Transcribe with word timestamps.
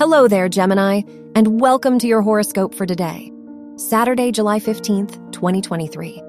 Hello 0.00 0.26
there, 0.26 0.48
Gemini, 0.48 1.02
and 1.34 1.60
welcome 1.60 1.98
to 1.98 2.06
your 2.06 2.22
horoscope 2.22 2.74
for 2.74 2.86
today, 2.86 3.30
Saturday, 3.76 4.32
July 4.32 4.58
15th, 4.58 5.30
2023. 5.30 6.22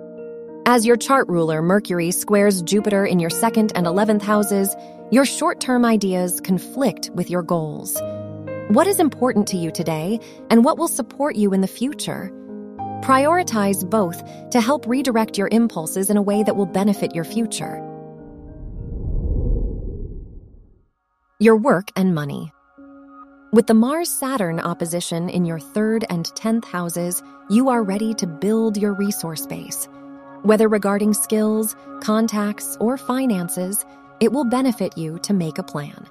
As 0.66 0.86
your 0.86 0.98
chart 0.98 1.30
ruler, 1.30 1.62
Mercury, 1.62 2.12
squares 2.12 2.62
Jupiter 2.64 3.06
in 3.06 3.18
your 3.18 3.30
second 3.30 3.72
and 3.74 3.88
11th 3.88 4.24
houses, 4.24 4.76
your 5.10 5.24
short 5.24 5.62
term 5.62 5.86
ideas 5.86 6.42
conflict 6.42 7.12
with 7.14 7.30
your 7.30 7.44
goals. 7.44 7.98
What 8.72 8.88
is 8.88 9.00
important 9.00 9.48
to 9.48 9.58
you 9.58 9.72
today, 9.72 10.20
and 10.50 10.66
what 10.66 10.78
will 10.78 10.90
support 10.90 11.38
you 11.38 11.54
in 11.54 11.62
the 11.62 11.66
future? 11.66 12.30
Prioritize 13.02 13.90
both 13.90 14.22
to 14.50 14.60
help 14.60 14.86
redirect 14.86 15.38
your 15.38 15.48
impulses 15.50 16.10
in 16.10 16.18
a 16.18 16.22
way 16.22 16.44
that 16.44 16.58
will 16.58 16.66
benefit 16.66 17.16
your 17.16 17.24
future. 17.24 17.78
Your 21.40 21.56
work 21.56 21.88
and 21.96 22.14
money. 22.14 22.52
With 23.54 23.68
the 23.68 23.74
Mars 23.74 24.08
Saturn 24.08 24.62
opposition 24.62 25.28
in 25.28 25.44
your 25.44 25.60
third 25.60 26.06
and 26.10 26.24
10th 26.24 26.64
houses, 26.64 27.22
you 27.50 27.68
are 27.68 27.84
ready 27.84 28.14
to 28.14 28.26
build 28.26 28.78
your 28.78 28.94
resource 28.94 29.46
base. 29.46 29.90
Whether 30.44 30.70
regarding 30.70 31.14
skills, 31.14 31.76
contacts, 32.00 32.78
or 32.80 32.96
finances, 32.96 33.84
it 34.22 34.32
will 34.32 34.46
benefit 34.46 34.98
you 34.98 35.20
to 35.24 35.34
make 35.34 35.58
a 35.58 35.64
plan. 35.64 36.08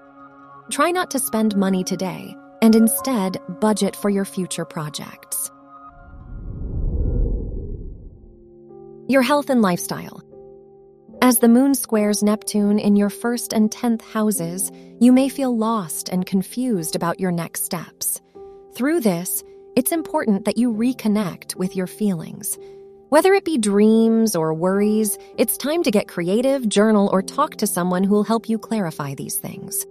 Try 0.70 0.90
not 0.90 1.10
to 1.12 1.18
spend 1.18 1.56
money 1.56 1.82
today 1.82 2.36
and 2.60 2.76
instead 2.76 3.38
budget 3.58 3.96
for 3.96 4.10
your 4.10 4.26
future 4.26 4.66
projects. 4.66 5.50
Your 9.08 9.22
health 9.22 9.48
and 9.48 9.62
lifestyle. 9.62 10.22
As 11.30 11.38
the 11.38 11.48
moon 11.48 11.76
squares 11.76 12.24
Neptune 12.24 12.80
in 12.80 12.96
your 12.96 13.08
first 13.08 13.52
and 13.52 13.70
10th 13.70 14.02
houses, 14.02 14.72
you 14.98 15.12
may 15.12 15.28
feel 15.28 15.56
lost 15.56 16.08
and 16.08 16.26
confused 16.26 16.96
about 16.96 17.20
your 17.20 17.30
next 17.30 17.64
steps. 17.64 18.20
Through 18.74 19.02
this, 19.02 19.44
it's 19.76 19.92
important 19.92 20.44
that 20.44 20.58
you 20.58 20.72
reconnect 20.72 21.54
with 21.54 21.76
your 21.76 21.86
feelings. 21.86 22.58
Whether 23.10 23.32
it 23.32 23.44
be 23.44 23.58
dreams 23.58 24.34
or 24.34 24.52
worries, 24.52 25.16
it's 25.38 25.56
time 25.56 25.84
to 25.84 25.92
get 25.92 26.08
creative, 26.08 26.68
journal, 26.68 27.08
or 27.12 27.22
talk 27.22 27.54
to 27.58 27.66
someone 27.68 28.02
who 28.02 28.14
will 28.14 28.24
help 28.24 28.48
you 28.48 28.58
clarify 28.58 29.14
these 29.14 29.36
things. 29.36 29.86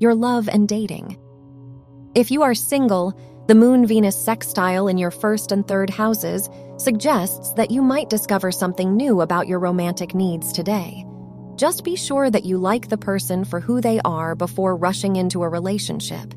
Your 0.00 0.16
love 0.16 0.48
and 0.48 0.66
dating. 0.66 1.18
If 2.16 2.30
you 2.30 2.44
are 2.44 2.54
single, 2.54 3.12
the 3.46 3.54
Moon 3.54 3.86
Venus 3.86 4.16
sextile 4.16 4.88
in 4.88 4.96
your 4.96 5.10
first 5.10 5.52
and 5.52 5.68
third 5.68 5.90
houses 5.90 6.48
suggests 6.78 7.52
that 7.52 7.70
you 7.70 7.82
might 7.82 8.08
discover 8.08 8.50
something 8.50 8.96
new 8.96 9.20
about 9.20 9.48
your 9.48 9.58
romantic 9.58 10.14
needs 10.14 10.50
today. 10.50 11.04
Just 11.56 11.84
be 11.84 11.94
sure 11.94 12.30
that 12.30 12.46
you 12.46 12.56
like 12.56 12.88
the 12.88 12.96
person 12.96 13.44
for 13.44 13.60
who 13.60 13.82
they 13.82 14.00
are 14.02 14.34
before 14.34 14.76
rushing 14.76 15.16
into 15.16 15.42
a 15.42 15.48
relationship. 15.50 16.32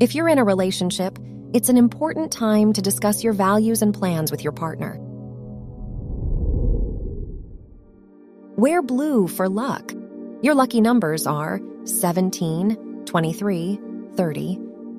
If 0.00 0.16
you're 0.16 0.28
in 0.28 0.38
a 0.38 0.44
relationship, 0.44 1.20
it's 1.54 1.68
an 1.68 1.76
important 1.76 2.32
time 2.32 2.72
to 2.72 2.82
discuss 2.82 3.22
your 3.22 3.32
values 3.32 3.82
and 3.82 3.94
plans 3.94 4.32
with 4.32 4.42
your 4.42 4.54
partner. 4.54 4.98
Wear 8.56 8.82
blue 8.82 9.28
for 9.28 9.48
luck. 9.48 9.92
Your 10.42 10.56
lucky 10.56 10.80
numbers 10.80 11.28
are 11.28 11.60
17, 11.84 13.04
23, 13.06 13.80
30, 14.16 14.65